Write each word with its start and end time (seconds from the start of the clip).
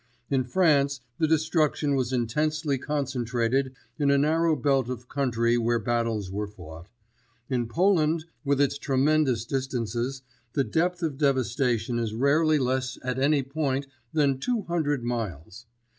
In 0.31 0.45
France 0.45 1.01
the 1.19 1.27
destruction 1.27 1.93
was 1.95 2.11
intensely 2.11 2.79
concentrated 2.79 3.75
in 3.99 4.09
a 4.09 4.17
narrow 4.17 4.55
belt 4.55 4.89
of 4.89 5.07
country 5.07 5.59
where 5.59 5.77
battles 5.77 6.31
were 6.31 6.47
fought. 6.47 6.89
In 7.51 7.67
Poland, 7.67 8.25
with 8.43 8.59
its 8.59 8.79
tremendous 8.79 9.45
distances, 9.45 10.23
the 10.53 10.63
depth 10.63 11.03
of 11.03 11.19
devastation 11.19 11.99
is 11.99 12.15
rarely 12.15 12.57
less 12.57 12.97
at 13.03 13.19
any 13.19 13.43
point 13.43 13.85
than 14.11 14.39
two 14.39 14.63
hundred 14.63 15.03
miles. 15.03 15.67